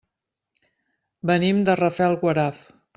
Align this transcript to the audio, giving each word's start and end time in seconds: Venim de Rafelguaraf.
Venim 1.33 1.63
de 1.71 1.79
Rafelguaraf. 1.85 2.69